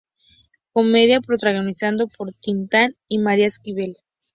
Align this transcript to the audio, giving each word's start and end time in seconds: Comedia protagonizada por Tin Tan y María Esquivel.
Comedia 0.73 1.21
protagonizada 1.21 2.07
por 2.07 2.33
Tin 2.33 2.67
Tan 2.67 2.95
y 3.07 3.19
María 3.19 3.45
Esquivel. 3.45 3.97